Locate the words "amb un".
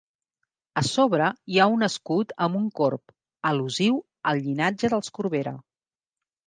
2.47-2.65